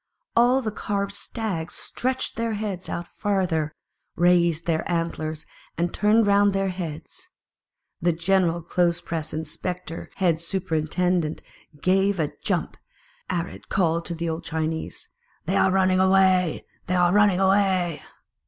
All 0.35 0.63
the 0.63 0.71
carved 0.71 1.13
stags 1.13 1.75
stretched 1.75 2.35
their 2.35 2.53
heads 2.53 2.89
out 2.89 3.07
farther, 3.07 3.71
raised 4.15 4.65
their 4.65 4.81
antlers, 4.91 5.45
and 5.77 5.93
turned 5.93 6.25
round 6.25 6.55
their 6.55 6.69
heads. 6.69 7.29
The 8.01 8.11
Gen 8.11 8.47
109 8.51 8.53
unit 8.55 8.65
eral 8.65 8.67
clothes 8.67 9.01
press 9.01 9.31
inspec 9.31 9.85
tor 9.85 10.09
head 10.15 10.37
superinten 10.37 11.21
dent 11.21 11.43
gave 11.83 12.19
a 12.19 12.31
jump, 12.41 12.77
arid 13.29 13.69
called 13.69 14.05
to 14.05 14.15
the 14.15 14.27
old 14.27 14.43
Chinese," 14.43 15.07
They 15.45 15.55
are 15.55 15.69
running 15.69 15.99
away! 15.99 16.65
they 16.87 16.95
are 16.95 17.13
running 17.13 17.39
away 17.39 18.01